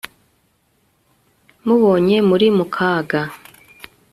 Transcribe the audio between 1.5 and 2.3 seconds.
mubonye